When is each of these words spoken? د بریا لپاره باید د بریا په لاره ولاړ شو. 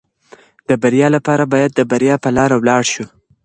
د 0.67 0.69
بریا 0.81 1.07
لپاره 1.15 1.43
باید 1.53 1.71
د 1.75 1.81
بریا 1.91 2.15
په 2.23 2.29
لاره 2.37 2.55
ولاړ 2.57 2.83
شو. 2.93 3.05